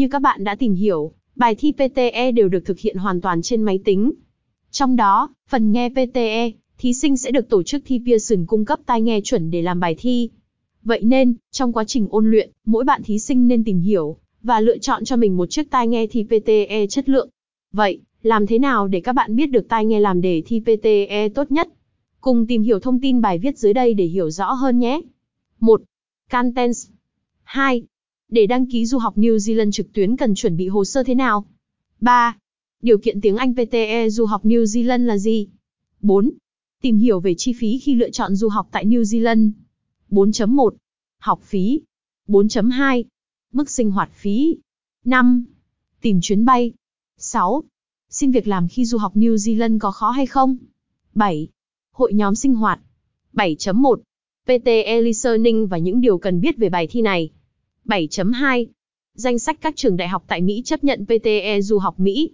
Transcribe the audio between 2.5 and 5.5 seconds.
thực hiện hoàn toàn trên máy tính. Trong đó,